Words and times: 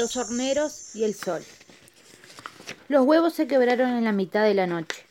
Los 0.00 0.16
horneros 0.16 0.96
y 0.96 1.04
el 1.04 1.12
sol. 1.12 1.42
Los 2.88 3.04
huevos 3.04 3.34
se 3.34 3.46
quebraron 3.46 3.90
en 3.90 4.04
la 4.04 4.12
mitad 4.12 4.44
de 4.44 4.54
la 4.54 4.66
noche. 4.66 5.04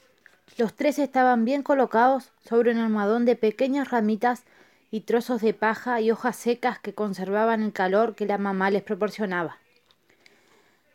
Los 0.57 0.73
tres 0.73 0.97
estaban 0.97 1.45
bien 1.45 1.61
colocados 1.61 2.31
sobre 2.43 2.71
un 2.71 2.79
almohadón 2.79 3.23
de 3.23 3.35
pequeñas 3.35 3.91
ramitas 3.91 4.45
y 4.89 5.01
trozos 5.01 5.41
de 5.41 5.53
paja 5.53 6.01
y 6.01 6.09
hojas 6.09 6.37
secas 6.37 6.79
que 6.79 6.95
conservaban 6.95 7.61
el 7.61 7.71
calor 7.71 8.15
que 8.15 8.25
la 8.25 8.39
mamá 8.39 8.71
les 8.71 8.81
proporcionaba. 8.81 9.59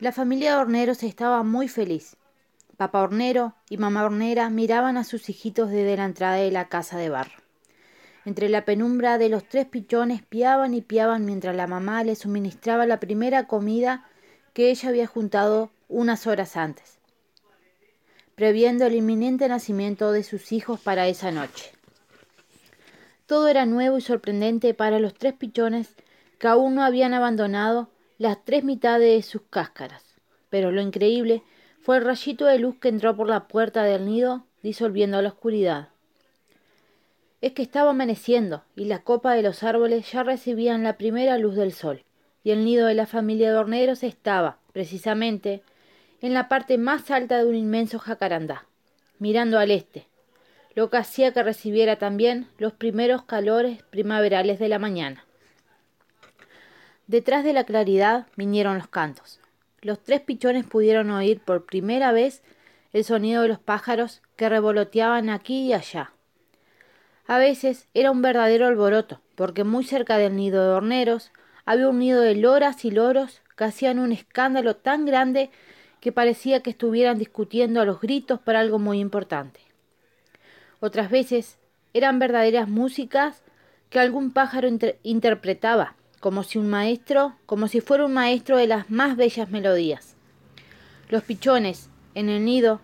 La 0.01 0.11
familia 0.11 0.57
de 0.57 0.63
horneros 0.63 1.05
estaba 1.05 1.45
muy 1.45 1.69
feliz. 1.69 2.17
Papá 2.77 3.01
hornero 3.01 3.55
y 3.71 3.77
mamá 3.77 4.03
hornera 4.03 4.51
miraban 4.51 4.97
a 4.97 5.05
sus 5.05 5.29
hijitos 5.29 5.71
desde 5.71 5.97
la 5.97 6.07
entrada 6.07 6.35
de 6.35 6.51
la 6.51 6.69
casa 6.69 6.99
de 6.99 7.11
barro. 7.11 7.44
Entre 8.27 8.49
la 8.49 8.65
penumbra 8.65 9.19
de 9.19 9.29
los 9.29 9.45
tres 9.45 9.67
pichones 9.67 10.23
piaban 10.23 10.73
y 10.73 10.81
piaban 10.81 11.27
mientras 11.27 11.55
la 11.55 11.67
mamá 11.67 12.03
les 12.05 12.21
suministraba 12.21 12.87
la 12.87 12.99
primera 12.99 13.47
comida 13.47 14.09
que 14.55 14.71
ella 14.71 14.89
había 14.89 15.07
juntado 15.07 15.71
unas 15.89 16.27
horas 16.27 16.57
antes, 16.57 16.99
previendo 18.35 18.87
el 18.87 18.95
inminente 18.95 19.47
nacimiento 19.47 20.11
de 20.11 20.23
sus 20.23 20.53
hijos 20.53 20.81
para 20.81 21.07
esa 21.07 21.33
noche. 21.33 21.73
Todo 23.27 23.49
era 23.49 23.67
nuevo 23.67 23.99
y 23.99 24.01
sorprendente 24.01 24.73
para 24.73 24.99
los 25.01 25.15
tres 25.15 25.35
pichones 25.35 25.95
que 26.39 26.49
aún 26.49 26.75
no 26.75 26.83
habían 26.83 27.13
abandonado 27.13 27.91
las 28.17 28.43
tres 28.43 28.65
mitades 28.65 29.17
de 29.17 29.23
sus 29.23 29.43
cáscaras. 29.51 30.03
Pero 30.49 30.73
lo 30.73 30.81
increíble 30.81 31.43
fue 31.83 31.99
el 31.99 32.05
rayito 32.05 32.47
de 32.47 32.59
luz 32.59 32.77
que 32.81 32.89
entró 32.89 33.17
por 33.17 33.29
la 33.29 33.49
puerta 33.49 33.83
del 33.83 34.07
nido, 34.07 34.47
disolviendo 34.63 35.21
la 35.21 35.31
oscuridad 35.31 35.94
es 37.45 37.53
que 37.53 37.61
estaba 37.61 37.91
amaneciendo 37.91 38.65
y 38.75 38.87
la 38.87 39.01
copa 39.01 39.35
de 39.35 39.43
los 39.43 39.65
árboles 39.65 40.11
ya 40.11 40.23
recibían 40.23 40.83
la 40.83 40.97
primera 40.97 41.37
luz 41.37 41.57
del 41.57 41.75
sol, 41.75 42.03
y 42.43 42.53
el 42.53 42.65
nido 42.65 42.87
de 42.87 42.95
la 42.95 43.07
familia 43.07 43.51
de 43.51 43.59
horneros 43.59 44.03
estaba, 44.03 44.57
precisamente, 44.73 45.63
en 46.23 46.33
la 46.33 46.49
parte 46.49 46.79
más 46.79 47.11
alta 47.11 47.37
de 47.37 47.45
un 47.45 47.55
inmenso 47.55 47.99
jacarandá, 47.99 48.65
mirando 49.19 49.59
al 49.59 49.73
este, 49.73 50.09
lo 50.75 50.89
que 50.89 50.97
hacía 50.97 51.35
que 51.35 51.43
recibiera 51.43 51.97
también 51.97 52.49
los 52.57 52.73
primeros 52.73 53.25
calores 53.25 53.83
primaverales 53.91 54.59
de 54.59 54.71
la 54.71 54.79
mañana. 54.79 55.27
Detrás 57.09 57.45
de 57.45 57.53
la 57.53 57.65
claridad 57.65 58.27
vinieron 58.37 58.79
los 58.79 58.89
cantos. 58.89 59.39
Los 59.83 60.03
tres 60.03 60.23
pichones 60.23 60.65
pudieron 60.65 61.11
oír 61.11 61.41
por 61.41 61.67
primera 61.67 62.11
vez 62.11 62.43
el 62.95 63.05
sonido 63.05 63.43
de 63.43 63.49
los 63.49 63.59
pájaros 63.59 64.23
que 64.35 64.49
revoloteaban 64.49 65.29
aquí 65.29 65.67
y 65.67 65.75
allá, 65.75 66.14
a 67.27 67.39
veces 67.39 67.89
era 67.95 68.11
un 68.11 68.23
verdadero 68.23 68.67
alboroto, 68.67 69.21
porque 69.35 69.65
muy 69.65 69.85
cerca 69.85 70.19
del 70.19 70.37
nido 70.37 70.63
de 70.63 70.75
horneros 70.75 71.31
había 71.65 71.89
un 71.89 71.99
nido 71.99 72.21
de 72.21 72.35
loras 72.35 72.85
y 72.85 72.91
loros 72.91 73.41
que 73.57 73.65
hacían 73.65 73.99
un 73.99 74.13
escándalo 74.13 74.77
tan 74.77 75.07
grande 75.07 75.51
que 76.01 76.13
parecía 76.13 76.63
que 76.63 76.71
estuvieran 76.71 77.19
discutiendo 77.19 77.81
a 77.81 77.87
los 77.87 78.01
gritos 78.01 78.39
para 78.41 78.61
algo 78.61 78.79
muy 78.79 79.01
importante. 79.01 79.61
Otras 80.81 81.11
veces 81.11 81.59
eran 81.95 82.19
verdaderas 82.19 82.69
músicas 82.69 83.43
que 83.89 84.01
algún 84.01 84.33
pájaro 84.33 84.69
interpretaba, 85.03 85.95
como 86.21 86.43
si 86.43 86.59
un 86.59 86.69
maestro, 86.69 87.37
como 87.47 87.69
si 87.69 87.81
fuera 87.81 88.05
un 88.05 88.13
maestro 88.13 88.59
de 88.59 88.67
las 88.67 88.91
más 88.91 89.17
bellas 89.17 89.51
melodías. 89.51 90.17
Los 91.09 91.23
pichones, 91.23 91.89
en 92.15 92.29
el 92.29 92.45
nido, 92.45 92.81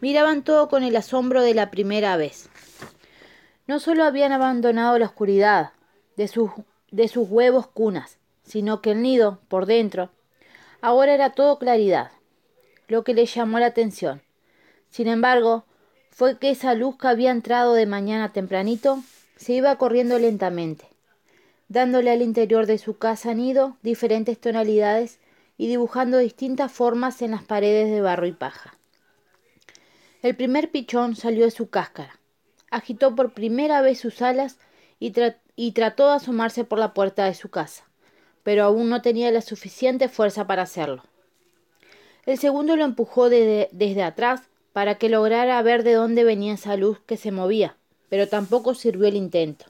miraban 0.00 0.42
todo 0.42 0.68
con 0.68 0.82
el 0.82 0.96
asombro 0.96 1.42
de 1.42 1.54
la 1.54 1.70
primera 1.70 2.16
vez. 2.16 2.50
No 3.66 3.80
solo 3.80 4.04
habían 4.04 4.32
abandonado 4.32 4.98
la 4.98 5.06
oscuridad 5.06 5.72
de 6.16 6.28
sus, 6.28 6.50
de 6.90 7.08
sus 7.08 7.28
huevos 7.28 7.66
cunas, 7.66 8.18
sino 8.42 8.82
que 8.82 8.90
el 8.90 9.02
nido, 9.02 9.40
por 9.48 9.64
dentro, 9.66 10.10
ahora 10.82 11.14
era 11.14 11.30
todo 11.30 11.58
claridad, 11.58 12.12
lo 12.88 13.04
que 13.04 13.14
les 13.14 13.34
llamó 13.34 13.58
la 13.58 13.66
atención. 13.66 14.22
Sin 14.90 15.08
embargo, 15.08 15.64
fue 16.10 16.38
que 16.38 16.50
esa 16.50 16.74
luz 16.74 16.98
que 16.98 17.08
había 17.08 17.30
entrado 17.30 17.74
de 17.74 17.86
mañana 17.86 18.32
tempranito 18.32 19.02
se 19.36 19.54
iba 19.54 19.76
corriendo 19.76 20.18
lentamente, 20.18 20.86
dándole 21.68 22.10
al 22.10 22.22
interior 22.22 22.66
de 22.66 22.78
su 22.78 22.98
casa 22.98 23.34
nido 23.34 23.78
diferentes 23.82 24.38
tonalidades 24.38 25.18
y 25.56 25.68
dibujando 25.68 26.18
distintas 26.18 26.70
formas 26.70 27.22
en 27.22 27.30
las 27.30 27.42
paredes 27.42 27.90
de 27.90 28.00
barro 28.00 28.26
y 28.26 28.32
paja. 28.32 28.76
El 30.22 30.36
primer 30.36 30.70
pichón 30.70 31.16
salió 31.16 31.44
de 31.44 31.50
su 31.50 31.70
cáscara, 31.70 32.20
agitó 32.74 33.14
por 33.14 33.32
primera 33.32 33.80
vez 33.80 34.00
sus 34.00 34.20
alas 34.20 34.58
y, 34.98 35.12
trató 35.72 36.08
de 36.08 36.14
asomarse 36.14 36.64
por 36.64 36.78
la 36.78 36.92
puerta 36.92 37.24
de 37.24 37.34
su 37.34 37.48
casa, 37.48 37.84
pero 38.42 38.64
aún 38.64 38.88
no 38.88 39.00
tenía 39.00 39.30
la 39.30 39.42
suficiente 39.42 40.08
fuerza 40.08 40.46
para 40.46 40.62
hacerlo. 40.62 41.04
El 42.26 42.38
segundo 42.38 42.76
lo 42.76 42.84
empujó 42.84 43.28
desde 43.28 44.02
atrás 44.02 44.42
para 44.72 44.96
que 44.96 45.08
lograra 45.08 45.62
ver 45.62 45.84
de 45.84 45.92
dónde 45.92 46.24
venía 46.24 46.54
esa 46.54 46.76
luz 46.76 46.98
que 47.06 47.16
se 47.16 47.30
movía, 47.30 47.76
pero 48.08 48.28
tampoco 48.28 48.74
sirvió 48.74 49.06
el 49.06 49.16
intento. 49.16 49.66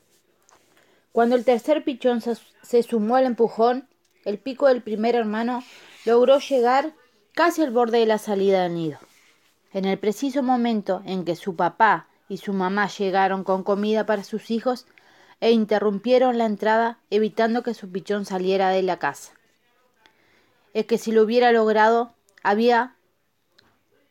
Cuando 1.12 1.36
el 1.36 1.44
tercer 1.44 1.84
pichón 1.84 2.22
se 2.22 2.82
sumó 2.82 3.16
al 3.16 3.26
empujón, 3.26 3.86
el 4.25 4.38
pico 4.38 4.69
del 4.69 4.82
primer 4.82 5.15
hermano 5.15 5.62
logró 6.06 6.38
llegar 6.38 6.94
casi 7.34 7.62
al 7.62 7.71
borde 7.71 7.98
de 7.98 8.06
la 8.06 8.19
salida 8.19 8.62
del 8.62 8.75
nido. 8.75 8.98
En 9.72 9.84
el 9.84 9.98
preciso 9.98 10.42
momento 10.42 11.03
en 11.04 11.25
que 11.25 11.36
su 11.36 11.56
papá 11.56 12.09
y 12.29 12.39
su 12.39 12.53
mamá 12.53 12.89
llegaron 12.89 13.45
con 13.45 13.62
comida 13.62 14.07
para 14.07 14.25
sus 14.25 14.51
hijos 14.51 14.87
e 15.41 15.51
interrumpieron 15.51 16.39
la 16.39 16.47
entrada 16.47 16.99
evitando 17.11 17.62
que 17.62 17.75
su 17.75 17.91
pichón 17.91 18.25
saliera 18.25 18.71
de 18.71 18.83
la 18.83 18.99
casa. 18.99 19.33
Es 20.73 20.87
que 20.87 20.99
si 20.99 21.13
lo 21.13 21.23
hubiera 21.23 21.53
logrado 21.53 22.15
había 22.43 22.97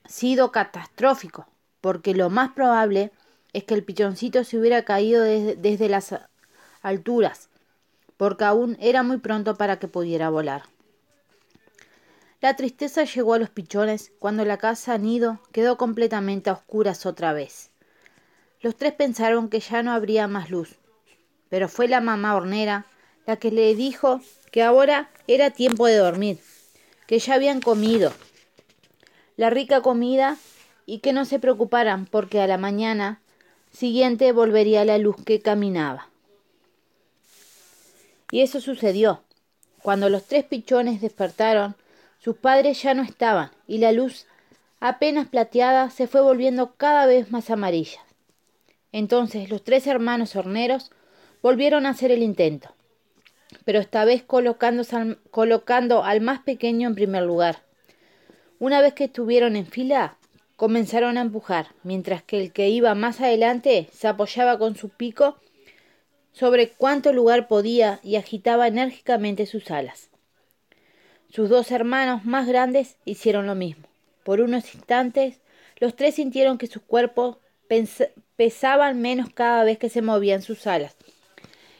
sido 0.06 0.52
catastrófico, 0.52 1.48
porque 1.82 2.14
lo 2.14 2.30
más 2.30 2.52
probable 2.52 3.12
es 3.54 3.64
que 3.64 3.74
el 3.74 3.84
pichoncito 3.84 4.44
se 4.44 4.58
hubiera 4.58 4.84
caído 4.84 5.24
desde, 5.24 5.56
desde 5.56 5.90
las 5.90 6.16
alturas, 6.82 7.50
porque 8.18 8.46
aún 8.46 8.78
era 8.80 9.04
muy 9.04 9.18
pronto 9.18 9.56
para 9.56 9.80
que 9.80 9.88
pudiera 9.88 10.30
volar. 10.30 10.64
La 12.42 12.56
tristeza 12.56 13.06
llegó 13.06 13.36
a 13.36 13.40
los 13.40 13.50
pichones 13.50 14.12
cuando 14.20 14.44
la 14.44 14.58
casa 14.58 14.98
nido 14.98 15.40
quedó 15.54 15.78
completamente 15.78 16.50
a 16.50 16.54
oscuras 16.54 17.06
otra 17.06 17.32
vez. 17.32 17.73
Los 18.64 18.78
tres 18.78 18.94
pensaron 18.94 19.50
que 19.50 19.60
ya 19.60 19.84
no 19.84 19.92
habría 19.92 20.30
más 20.30 20.50
luz, 20.50 20.80
pero 21.50 21.68
fue 21.68 21.90
la 21.90 22.00
mamá 22.00 22.34
hornera 22.34 22.86
la 23.28 23.36
que 23.36 23.52
le 23.52 23.76
dijo 23.76 24.22
que 24.52 24.64
ahora 24.64 25.12
era 25.28 25.52
tiempo 25.52 25.86
de 25.86 25.98
dormir, 25.98 26.40
que 27.06 27.20
ya 27.20 27.34
habían 27.34 27.60
comido 27.60 28.14
la 29.36 29.50
rica 29.50 29.82
comida 29.82 30.38
y 30.86 31.00
que 31.00 31.12
no 31.12 31.26
se 31.26 31.40
preocuparan 31.40 32.06
porque 32.06 32.40
a 32.40 32.48
la 32.48 32.58
mañana 32.58 33.20
siguiente 33.74 34.32
volvería 34.32 34.86
la 34.86 34.98
luz 34.98 35.18
que 35.26 35.42
caminaba. 35.42 36.08
Y 38.32 38.44
eso 38.44 38.62
sucedió. 38.62 39.24
Cuando 39.82 40.08
los 40.08 40.24
tres 40.24 40.46
pichones 40.46 41.02
despertaron, 41.02 41.76
sus 42.18 42.38
padres 42.38 42.82
ya 42.82 42.94
no 42.94 43.04
estaban 43.04 43.52
y 43.68 43.80
la 43.80 43.92
luz 43.92 44.26
apenas 44.80 45.28
plateada 45.28 45.90
se 45.90 46.08
fue 46.08 46.22
volviendo 46.22 46.76
cada 46.76 47.06
vez 47.06 47.30
más 47.30 47.50
amarilla. 47.50 48.00
Entonces 48.94 49.50
los 49.50 49.64
tres 49.64 49.88
hermanos 49.88 50.38
horneros 50.38 50.92
volvieron 51.42 51.86
a 51.86 51.90
hacer 51.90 52.12
el 52.12 52.24
intento, 52.24 52.74
pero 53.66 53.80
esta 53.80 54.06
vez 54.06 54.24
colocando 54.24 56.04
al 56.04 56.22
más 56.22 56.40
pequeño 56.40 56.88
en 56.88 56.96
primer 56.96 57.24
lugar. 57.24 57.64
Una 58.60 58.80
vez 58.82 58.94
que 58.94 59.06
estuvieron 59.06 59.58
en 59.58 59.66
fila, 59.66 60.18
comenzaron 60.56 61.18
a 61.18 61.22
empujar, 61.22 61.70
mientras 61.84 62.24
que 62.24 62.40
el 62.40 62.54
que 62.54 62.70
iba 62.70 62.96
más 62.96 63.20
adelante 63.20 63.90
se 63.92 64.08
apoyaba 64.08 64.58
con 64.58 64.76
su 64.78 64.90
pico 64.90 65.38
sobre 66.32 66.70
cuánto 66.70 67.12
lugar 67.14 67.48
podía 67.48 68.00
y 68.04 68.16
agitaba 68.16 68.68
enérgicamente 68.68 69.46
sus 69.48 69.72
alas. 69.72 70.10
Sus 71.30 71.50
dos 71.50 71.72
hermanos 71.72 72.26
más 72.26 72.48
grandes 72.48 72.98
hicieron 73.06 73.48
lo 73.48 73.56
mismo. 73.56 73.88
Por 74.24 74.40
unos 74.40 74.76
instantes, 74.76 75.42
los 75.80 75.96
tres 75.96 76.16
sintieron 76.16 76.60
que 76.60 76.68
sus 76.68 76.84
cuerpos 76.84 77.38
pesaban 78.36 79.02
menos 79.02 79.30
cada 79.34 79.64
vez 79.64 79.78
que 79.78 79.90
se 79.90 80.02
movían 80.02 80.42
sus 80.42 80.68
alas, 80.68 80.96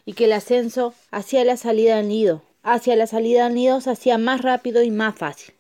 y 0.06 0.14
que 0.14 0.26
el 0.26 0.34
ascenso 0.34 0.94
hacia 1.12 1.44
la 1.46 1.58
salida 1.58 1.98
del 1.98 2.08
nido, 2.08 2.44
hacia 2.62 2.96
la 2.96 3.08
salida 3.08 3.46
del 3.46 3.56
nido 3.56 3.82
se 3.82 3.92
hacía 3.92 4.18
más 4.18 4.42
rápido 4.42 4.84
y 4.84 4.92
más 4.92 5.16
fácil. 5.16 5.54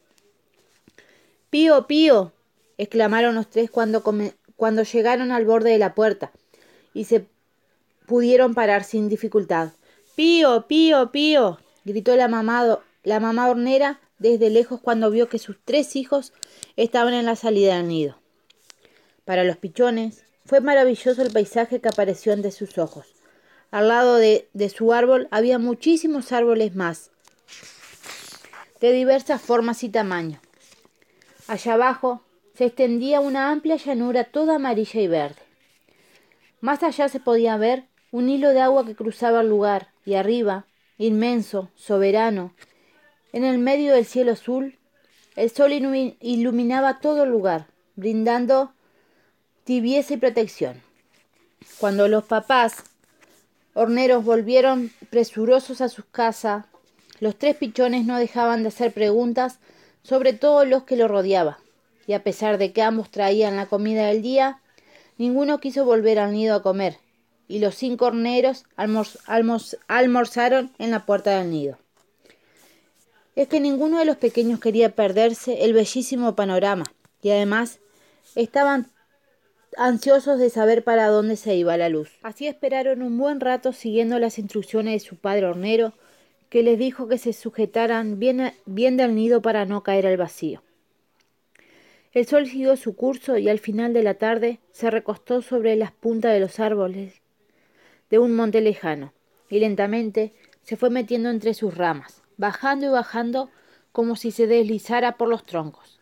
Pío, 1.49 1.85
pío, 1.87 2.31
exclamaron 2.77 3.35
los 3.35 3.49
tres 3.49 3.69
cuando, 3.69 4.03
cuando 4.55 4.83
llegaron 4.83 5.31
al 5.31 5.45
borde 5.45 5.71
de 5.71 5.77
la 5.77 5.93
puerta 5.93 6.31
y 6.93 7.05
se 7.05 7.27
pudieron 8.07 8.53
parar 8.53 8.83
sin 8.83 9.09
dificultad. 9.09 9.71
Pío, 10.15 10.67
pío, 10.67 11.11
pío, 11.11 11.59
gritó 11.85 12.15
la 12.15 12.27
mamá, 12.27 12.79
la 13.03 13.19
mamá 13.19 13.49
hornera 13.49 13.99
desde 14.19 14.49
lejos 14.49 14.79
cuando 14.81 15.11
vio 15.11 15.27
que 15.27 15.39
sus 15.39 15.57
tres 15.63 15.95
hijos 15.95 16.33
estaban 16.75 17.13
en 17.13 17.25
la 17.25 17.35
salida 17.35 17.77
del 17.77 17.87
nido. 17.87 18.22
Para 19.25 19.43
los 19.43 19.57
pichones 19.57 20.25
fue 20.45 20.59
maravilloso 20.59 21.21
el 21.21 21.31
paisaje 21.31 21.79
que 21.79 21.87
apareció 21.87 22.33
ante 22.33 22.51
sus 22.51 22.77
ojos. 22.77 23.13
Al 23.71 23.87
lado 23.87 24.17
de, 24.17 24.49
su 24.75 24.93
árbol 24.93 25.27
había 25.31 25.57
muchísimos 25.57 26.31
árboles 26.31 26.75
más, 26.75 27.11
de 28.81 28.91
diversas 28.91 29.41
formas 29.41 29.83
y 29.83 29.89
tamaños. 29.89 30.41
Allá 31.47 31.73
abajo 31.73 32.21
se 32.53 32.65
extendía 32.65 33.19
una 33.19 33.49
amplia 33.49 33.77
llanura 33.77 34.25
toda 34.25 34.55
amarilla 34.55 35.01
y 35.01 35.07
verde. 35.07 35.41
Más 36.61 36.83
allá 36.83 37.09
se 37.09 37.19
podía 37.19 37.57
ver 37.57 37.87
un 38.11 38.29
hilo 38.29 38.49
de 38.49 38.61
agua 38.61 38.85
que 38.85 38.95
cruzaba 38.95 39.41
el 39.41 39.49
lugar, 39.49 39.89
y 40.05 40.15
arriba, 40.15 40.67
inmenso, 40.97 41.71
soberano, 41.75 42.53
en 43.31 43.43
el 43.43 43.57
medio 43.57 43.93
del 43.93 44.05
cielo 44.05 44.33
azul, 44.33 44.77
el 45.35 45.49
sol 45.49 45.71
iluminaba 45.73 46.99
todo 46.99 47.23
el 47.23 47.31
lugar, 47.31 47.67
brindando 47.95 48.73
tibieza 49.63 50.13
y 50.13 50.17
protección. 50.17 50.81
Cuando 51.79 52.07
los 52.07 52.25
papás 52.25 52.83
horneros 53.73 54.23
volvieron 54.23 54.91
presurosos 55.09 55.81
a 55.81 55.89
sus 55.89 56.05
casas, 56.05 56.65
los 57.19 57.37
tres 57.37 57.55
pichones 57.55 58.05
no 58.05 58.17
dejaban 58.17 58.63
de 58.63 58.69
hacer 58.69 58.91
preguntas 58.93 59.59
sobre 60.03 60.33
todos 60.33 60.67
los 60.67 60.83
que 60.83 60.97
lo 60.97 61.07
rodeaban, 61.07 61.55
y 62.05 62.13
a 62.13 62.23
pesar 62.23 62.57
de 62.57 62.73
que 62.73 62.81
ambos 62.81 63.09
traían 63.09 63.55
la 63.55 63.67
comida 63.67 64.07
del 64.07 64.21
día, 64.21 64.59
ninguno 65.17 65.59
quiso 65.59 65.85
volver 65.85 66.19
al 66.19 66.33
nido 66.33 66.55
a 66.55 66.61
comer, 66.61 66.97
y 67.47 67.59
los 67.59 67.75
cinco 67.75 68.05
horneros 68.07 68.65
almorzaron 69.87 70.71
en 70.77 70.91
la 70.91 71.05
puerta 71.05 71.37
del 71.37 71.49
nido. 71.49 71.77
Es 73.35 73.47
que 73.47 73.59
ninguno 73.59 73.99
de 73.99 74.05
los 74.05 74.17
pequeños 74.17 74.59
quería 74.59 74.93
perderse 74.93 75.63
el 75.63 75.73
bellísimo 75.73 76.35
panorama, 76.35 76.85
y 77.21 77.29
además 77.31 77.79
estaban 78.35 78.91
ansiosos 79.77 80.39
de 80.39 80.49
saber 80.49 80.83
para 80.83 81.07
dónde 81.07 81.35
se 81.35 81.55
iba 81.55 81.77
la 81.77 81.89
luz. 81.89 82.11
Así 82.23 82.47
esperaron 82.47 83.01
un 83.01 83.17
buen 83.17 83.39
rato 83.39 83.73
siguiendo 83.73 84.19
las 84.19 84.39
instrucciones 84.39 84.93
de 84.93 85.07
su 85.07 85.15
padre 85.17 85.45
hornero, 85.45 85.93
que 86.49 86.63
les 86.63 86.77
dijo 86.77 87.07
que 87.07 87.17
se 87.17 87.33
sujetaran 87.33 88.19
bien, 88.19 88.53
del 88.65 89.15
nido 89.15 89.41
para 89.41 89.65
no 89.65 89.83
caer 89.83 90.05
al 90.05 90.17
vacío. 90.17 90.61
El 92.11 92.27
sol 92.27 92.45
siguió 92.45 92.77
su 92.77 92.95
curso 92.95 93.37
y 93.37 93.49
al 93.49 93.57
final 93.57 93.93
de 93.93 94.03
la 94.03 94.13
tarde 94.13 94.59
se 94.71 94.91
recostó 94.91 95.41
sobre 95.41 95.75
las 95.75 95.91
puntas 95.91 96.31
de 96.33 96.39
los 96.39 96.59
árboles 96.59 97.21
de 98.11 98.19
un 98.19 98.35
monte 98.35 98.61
lejano, 98.61 99.13
y 99.49 99.59
lentamente 99.59 100.33
se 100.61 100.77
fue 100.77 100.91
metiendo 100.91 101.31
entre 101.31 101.55
sus 101.55 101.75
ramas, 101.75 102.21
bajando 102.37 102.85
y 102.85 102.89
bajando 102.89 103.49
como 103.91 104.15
si 104.15 104.29
se 104.29 104.45
deslizara 104.45 105.17
por 105.17 105.29
los 105.29 105.45
troncos. 105.45 105.99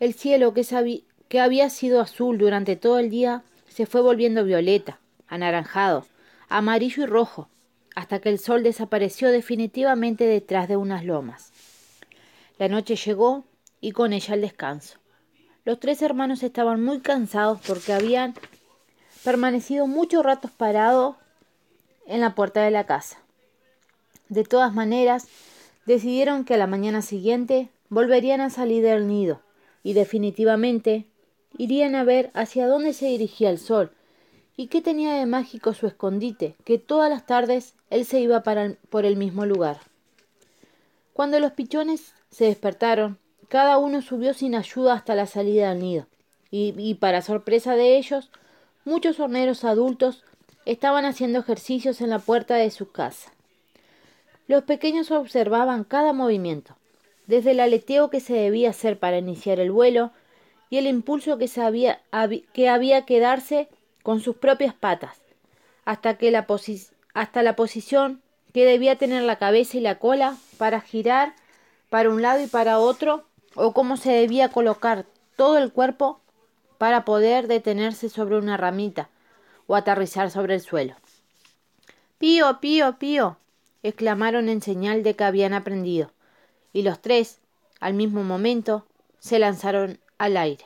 El 0.00 0.14
cielo 0.14 0.54
que, 0.54 0.64
que 1.32 1.40
había 1.40 1.70
sido 1.70 2.02
azul 2.02 2.36
durante 2.36 2.76
todo 2.76 2.98
el 2.98 3.08
día 3.08 3.42
se 3.66 3.86
fue 3.86 4.02
volviendo 4.02 4.44
violeta, 4.44 4.98
anaranjado, 5.28 6.04
amarillo 6.50 7.04
y 7.04 7.06
rojo, 7.06 7.48
hasta 7.94 8.20
que 8.20 8.28
el 8.28 8.38
sol 8.38 8.62
desapareció 8.62 9.30
definitivamente 9.30 10.26
detrás 10.26 10.68
de 10.68 10.76
unas 10.76 11.06
lomas. 11.06 11.50
La 12.58 12.68
noche 12.68 12.96
llegó 12.96 13.44
y 13.80 13.92
con 13.92 14.12
ella 14.12 14.34
el 14.34 14.42
descanso. 14.42 14.98
Los 15.64 15.80
tres 15.80 16.02
hermanos 16.02 16.42
estaban 16.42 16.84
muy 16.84 17.00
cansados 17.00 17.60
porque 17.66 17.94
habían 17.94 18.34
permanecido 19.24 19.86
muchos 19.86 20.22
ratos 20.22 20.50
parados 20.50 21.16
en 22.06 22.20
la 22.20 22.34
puerta 22.34 22.60
de 22.62 22.72
la 22.72 22.84
casa. 22.84 23.22
De 24.28 24.44
todas 24.44 24.74
maneras, 24.74 25.28
decidieron 25.86 26.44
que 26.44 26.52
a 26.52 26.58
la 26.58 26.66
mañana 26.66 27.00
siguiente 27.00 27.70
volverían 27.88 28.42
a 28.42 28.50
salir 28.50 28.82
del 28.82 29.08
nido 29.08 29.40
y 29.82 29.94
definitivamente 29.94 31.06
irían 31.58 31.94
a 31.94 32.04
ver 32.04 32.30
hacia 32.34 32.66
dónde 32.66 32.92
se 32.92 33.06
dirigía 33.06 33.50
el 33.50 33.58
sol 33.58 33.92
y 34.56 34.66
qué 34.66 34.82
tenía 34.82 35.14
de 35.14 35.26
mágico 35.26 35.74
su 35.74 35.86
escondite, 35.86 36.54
que 36.64 36.78
todas 36.78 37.10
las 37.10 37.26
tardes 37.26 37.74
él 37.90 38.04
se 38.04 38.20
iba 38.20 38.42
para 38.42 38.74
por 38.90 39.04
el 39.04 39.16
mismo 39.16 39.46
lugar. 39.46 39.80
Cuando 41.12 41.40
los 41.40 41.52
pichones 41.52 42.14
se 42.30 42.46
despertaron, 42.46 43.18
cada 43.48 43.78
uno 43.78 44.02
subió 44.02 44.34
sin 44.34 44.54
ayuda 44.54 44.94
hasta 44.94 45.14
la 45.14 45.26
salida 45.26 45.70
del 45.70 45.80
nido, 45.80 46.06
y, 46.50 46.74
y 46.76 46.94
para 46.94 47.22
sorpresa 47.22 47.76
de 47.76 47.96
ellos, 47.96 48.30
muchos 48.84 49.20
horneros 49.20 49.64
adultos 49.64 50.24
estaban 50.64 51.04
haciendo 51.04 51.40
ejercicios 51.40 52.00
en 52.00 52.10
la 52.10 52.18
puerta 52.18 52.56
de 52.56 52.70
su 52.70 52.90
casa. 52.90 53.32
Los 54.46 54.64
pequeños 54.64 55.10
observaban 55.10 55.84
cada 55.84 56.12
movimiento, 56.12 56.76
desde 57.26 57.52
el 57.52 57.60
aleteo 57.60 58.10
que 58.10 58.20
se 58.20 58.34
debía 58.34 58.70
hacer 58.70 58.98
para 58.98 59.18
iniciar 59.18 59.60
el 59.60 59.70
vuelo 59.70 60.12
y 60.72 60.78
el 60.78 60.86
impulso 60.86 61.36
que, 61.36 61.50
había, 61.60 62.00
que 62.54 62.70
había 62.70 63.04
que 63.04 63.20
darse 63.20 63.68
con 64.02 64.20
sus 64.20 64.36
propias 64.36 64.72
patas, 64.72 65.20
hasta, 65.84 66.16
que 66.16 66.30
la, 66.30 66.46
hasta 67.12 67.42
la 67.42 67.56
posición 67.56 68.22
que 68.54 68.64
debía 68.64 68.96
tener 68.96 69.22
la 69.24 69.36
cabeza 69.36 69.76
y 69.76 69.80
la 69.80 69.98
cola 69.98 70.38
para 70.56 70.80
girar 70.80 71.34
para 71.90 72.08
un 72.08 72.22
lado 72.22 72.42
y 72.42 72.46
para 72.46 72.78
otro, 72.78 73.26
o 73.54 73.74
cómo 73.74 73.98
se 73.98 74.12
debía 74.12 74.48
colocar 74.48 75.04
todo 75.36 75.58
el 75.58 75.74
cuerpo 75.74 76.22
para 76.78 77.04
poder 77.04 77.48
detenerse 77.48 78.08
sobre 78.08 78.38
una 78.38 78.56
ramita 78.56 79.10
o 79.66 79.76
aterrizar 79.76 80.30
sobre 80.30 80.54
el 80.54 80.62
suelo. 80.62 80.94
Pío, 82.16 82.60
pío, 82.60 82.96
pío, 82.98 83.36
exclamaron 83.82 84.48
en 84.48 84.62
señal 84.62 85.02
de 85.02 85.16
que 85.16 85.24
habían 85.24 85.52
aprendido, 85.52 86.12
y 86.72 86.80
los 86.80 87.02
tres, 87.02 87.40
al 87.78 87.92
mismo 87.92 88.24
momento, 88.24 88.86
se 89.18 89.38
lanzaron 89.38 89.98
al 90.22 90.36
aire. 90.36 90.64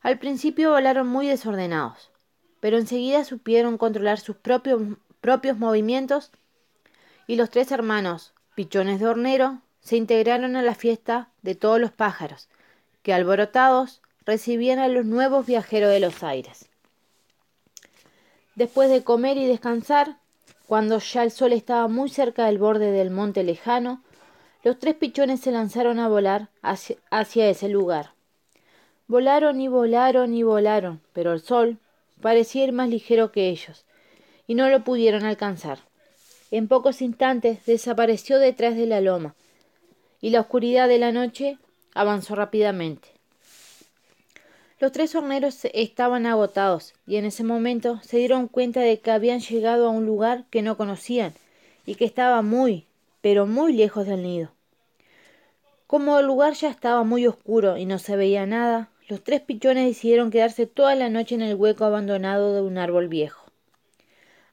Al 0.00 0.16
principio 0.20 0.70
volaron 0.70 1.08
muy 1.08 1.26
desordenados, 1.26 2.12
pero 2.60 2.78
enseguida 2.78 3.24
supieron 3.24 3.78
controlar 3.78 4.20
sus 4.20 4.36
propios, 4.36 4.80
propios 5.20 5.58
movimientos 5.58 6.30
y 7.26 7.34
los 7.34 7.50
tres 7.50 7.72
hermanos, 7.72 8.32
pichones 8.54 9.00
de 9.00 9.08
hornero, 9.08 9.58
se 9.80 9.96
integraron 9.96 10.54
a 10.54 10.62
la 10.62 10.76
fiesta 10.76 11.30
de 11.42 11.56
todos 11.56 11.80
los 11.80 11.90
pájaros, 11.90 12.48
que 13.02 13.12
alborotados 13.12 14.02
recibían 14.24 14.78
a 14.78 14.86
los 14.86 15.04
nuevos 15.04 15.44
viajeros 15.44 15.90
de 15.90 15.98
los 15.98 16.22
aires. 16.22 16.68
Después 18.54 18.88
de 18.88 19.02
comer 19.02 19.36
y 19.36 19.48
descansar, 19.48 20.18
cuando 20.68 21.00
ya 21.00 21.24
el 21.24 21.32
sol 21.32 21.52
estaba 21.52 21.88
muy 21.88 22.08
cerca 22.08 22.46
del 22.46 22.58
borde 22.58 22.92
del 22.92 23.10
monte 23.10 23.42
lejano, 23.42 24.00
los 24.62 24.78
tres 24.78 24.94
pichones 24.94 25.40
se 25.40 25.50
lanzaron 25.50 25.98
a 25.98 26.08
volar 26.08 26.48
hacia, 26.62 27.48
ese 27.48 27.68
lugar. 27.68 28.12
Volaron 29.08 29.60
y 29.60 29.68
volaron 29.68 30.34
y 30.34 30.42
volaron, 30.42 31.00
pero 31.12 31.32
el 31.32 31.40
sol 31.40 31.78
parecía 32.20 32.64
ir 32.64 32.72
más 32.72 32.88
ligero 32.88 33.32
que 33.32 33.48
ellos, 33.48 33.84
y 34.46 34.54
no 34.54 34.68
lo 34.68 34.84
pudieron 34.84 35.24
alcanzar. 35.24 35.80
En 36.50 36.68
pocos 36.68 37.02
instantes 37.02 37.64
desapareció 37.66 38.38
detrás 38.38 38.76
de 38.76 38.86
la 38.86 39.00
loma, 39.00 39.34
y 40.20 40.30
la 40.30 40.40
oscuridad 40.40 40.86
de 40.86 40.98
la 40.98 41.10
noche 41.10 41.58
avanzó 41.94 42.36
rápidamente. 42.36 43.08
Los 44.78 44.92
tres 44.92 45.14
horneros 45.14 45.64
estaban 45.72 46.26
agotados 46.26 46.94
y 47.06 47.14
en 47.14 47.24
ese 47.24 47.44
momento 47.44 48.00
se 48.02 48.18
dieron 48.18 48.48
cuenta 48.48 48.80
de 48.80 48.98
que 48.98 49.12
habían 49.12 49.38
llegado 49.38 49.86
a 49.86 49.90
un 49.90 50.06
lugar 50.06 50.44
que 50.50 50.60
no 50.60 50.76
conocían 50.76 51.34
y 51.86 51.94
que 51.94 52.04
estaba 52.04 52.42
muy, 52.42 52.86
pero 53.22 53.46
muy 53.46 53.72
lejos 53.72 54.06
del 54.06 54.22
nido. 54.22 54.52
Como 55.86 56.18
el 56.18 56.26
lugar 56.26 56.52
ya 56.52 56.68
estaba 56.68 57.04
muy 57.04 57.26
oscuro 57.26 57.78
y 57.78 57.86
no 57.86 57.98
se 57.98 58.16
veía 58.16 58.44
nada, 58.44 58.90
los 59.08 59.24
tres 59.24 59.40
pichones 59.40 59.86
decidieron 59.86 60.30
quedarse 60.30 60.66
toda 60.66 60.94
la 60.94 61.08
noche 61.08 61.34
en 61.34 61.42
el 61.42 61.54
hueco 61.54 61.84
abandonado 61.84 62.54
de 62.54 62.60
un 62.62 62.78
árbol 62.78 63.08
viejo. 63.08 63.44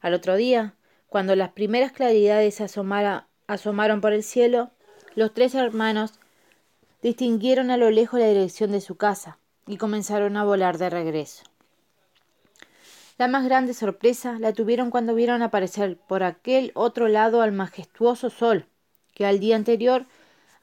Al 0.02 0.14
otro 0.14 0.36
día, 0.36 0.74
cuando 1.08 1.36
las 1.36 1.52
primeras 1.52 1.92
claridades 1.92 2.62
asomaron 2.62 4.02
por 4.02 4.14
el 4.14 4.24
cielo, 4.24 4.72
los 5.16 5.34
tres 5.34 5.56
hermanos 5.56 6.20
distinguieron 7.02 7.72
a 7.72 7.78
lo 7.78 7.90
lejos 7.90 8.20
la 8.20 8.28
dirección 8.28 8.72
de 8.72 8.82
su 8.82 8.96
casa 8.96 9.40
y 9.66 9.78
comenzaron 9.78 10.38
a 10.38 10.44
volar 10.44 10.78
de 10.78 10.90
regreso. 10.90 11.44
La 13.20 13.28
más 13.28 13.44
grande 13.44 13.74
sorpresa 13.74 14.38
la 14.40 14.54
tuvieron 14.54 14.92
cuando 14.92 15.14
vieron 15.14 15.42
aparecer 15.42 15.98
por 15.98 16.24
aquel 16.24 16.72
otro 16.74 17.10
lado 17.10 17.42
al 17.42 17.52
majestuoso 17.52 18.30
sol, 18.30 18.66
que 19.14 19.26
al 19.26 19.42
día 19.42 19.58
anterior 19.58 20.06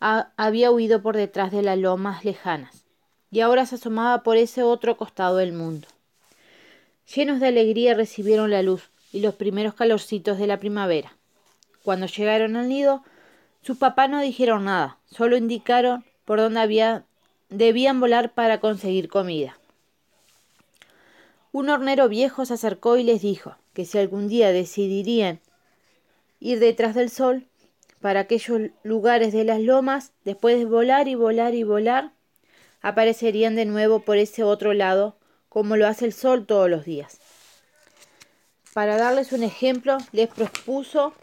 había 0.00 0.70
huido 0.70 1.02
por 1.02 1.18
detrás 1.18 1.52
de 1.52 1.60
las 1.60 1.76
lomas 1.76 2.25
lejanas, 2.25 2.86
y 3.30 3.40
ahora 3.40 3.66
se 3.66 3.75
asomaba 3.75 4.22
por 4.22 4.38
ese 4.38 4.62
otro 4.62 4.96
costado 4.96 5.36
del 5.36 5.52
mundo. 5.52 5.86
Llenos 7.14 7.40
de 7.40 7.48
alegría 7.48 7.92
recibieron 7.92 8.50
la 8.50 8.62
luz, 8.62 8.88
y 9.12 9.20
los 9.20 9.34
primeros 9.34 9.75
calorcitos 9.75 10.38
de 10.38 10.46
la 10.46 10.58
primavera. 10.58 11.14
Cuando 11.82 12.06
llegaron 12.06 12.56
al 12.56 12.70
nido, 12.70 13.04
sus 13.60 13.76
papás 13.76 14.08
no 14.08 14.22
dijeron 14.22 14.64
nada, 14.64 14.96
solo 15.10 15.36
indicaron 15.36 16.06
por 16.25 16.40
dónde 16.40 17.02
debían 17.50 18.00
volar 18.00 18.32
para 18.32 18.60
conseguir 18.60 19.08
comida. 19.10 19.58
Un 21.56 21.70
hornero 21.70 22.10
viejo 22.10 22.44
se 22.44 22.52
acercó 22.52 22.98
y 22.98 23.02
les 23.02 23.22
dijo 23.22 23.56
que 23.72 23.86
si 23.86 23.96
algún 23.96 24.28
día 24.28 24.52
decidirían 24.52 25.40
ir 26.38 26.58
detrás 26.58 26.94
del 26.94 27.08
sol, 27.08 27.46
para 28.02 28.20
aquellos 28.20 28.60
lugares 28.82 29.32
de 29.32 29.44
las 29.44 29.62
lomas, 29.62 30.12
después 30.22 30.58
de 30.58 30.66
volar 30.66 31.08
y 31.08 31.14
volar 31.14 31.54
y 31.54 31.62
volar, 31.62 32.12
aparecerían 32.82 33.56
de 33.56 33.64
nuevo 33.64 34.00
por 34.00 34.18
ese 34.18 34.44
otro 34.44 34.75
lado, 34.75 35.16
como 35.48 35.78
lo 35.78 35.86
hace 35.86 36.04
el 36.04 36.12
sol 36.12 36.44
todos 36.44 36.68
los 36.68 36.84
días. 36.84 37.20
Para 38.75 38.98
darles 38.98 39.32
un 39.32 39.42
ejemplo, 39.42 39.96
les 40.12 40.28
propuso 40.28 41.14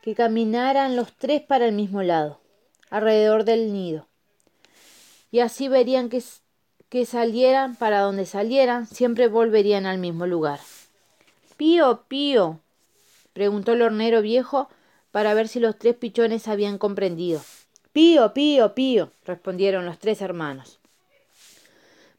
que 0.00 0.14
caminaran 0.14 0.96
los 0.96 1.14
tres 1.18 1.42
para 1.42 1.66
el 1.66 1.72
mismo 1.72 2.02
lado, 2.02 2.40
alrededor 2.88 3.44
del 3.44 3.74
nido. 3.74 4.08
Y 5.30 5.40
así 5.40 5.68
verían 5.68 6.08
que, 6.08 6.22
que 6.92 7.06
salieran 7.06 7.74
para 7.74 8.00
donde 8.00 8.26
salieran, 8.26 8.86
siempre 8.86 9.26
volverían 9.26 9.86
al 9.86 9.96
mismo 9.96 10.26
lugar. 10.26 10.60
Pío, 11.56 12.02
pío, 12.06 12.60
preguntó 13.32 13.72
el 13.72 13.80
hornero 13.80 14.20
viejo 14.20 14.68
para 15.10 15.32
ver 15.32 15.48
si 15.48 15.58
los 15.58 15.78
tres 15.78 15.96
pichones 15.96 16.48
habían 16.48 16.76
comprendido. 16.76 17.40
Pío, 17.94 18.34
pío, 18.34 18.74
pío, 18.74 19.10
respondieron 19.24 19.86
los 19.86 19.98
tres 19.98 20.20
hermanos. 20.20 20.80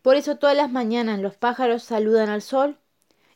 Por 0.01 0.15
eso 0.15 0.38
todas 0.38 0.58
las 0.58 0.72
mañanas 0.72 1.20
los 1.20 1.36
pájaros 1.36 1.84
saludan 1.84 2.30
al 2.30 2.42
sol 2.42 2.75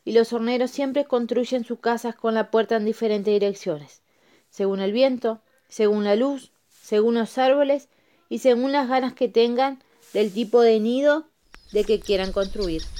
y 0.04 0.14
los 0.14 0.32
horneros 0.32 0.72
siempre 0.72 1.04
construyen 1.04 1.62
sus 1.62 1.78
casas 1.78 2.16
con 2.16 2.34
la 2.34 2.50
puerta 2.50 2.74
en 2.74 2.84
diferentes 2.84 3.32
direcciones, 3.32 4.02
según 4.50 4.80
el 4.80 4.90
viento, 4.90 5.40
según 5.68 6.02
la 6.02 6.16
luz, 6.16 6.50
según 6.82 7.14
los 7.14 7.38
árboles 7.38 7.88
y 8.28 8.40
según 8.40 8.72
las 8.72 8.88
ganas 8.88 9.12
que 9.12 9.28
tengan 9.28 9.80
del 10.12 10.32
tipo 10.32 10.62
de 10.62 10.80
nido 10.80 11.27
de 11.70 11.84
que 11.86 12.02
quieran 12.04 12.32
construir. 12.32 12.90